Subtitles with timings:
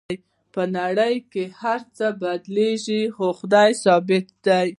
[0.53, 4.69] په نړۍ کې هر څه بدلیږي خو خدای ثابت دی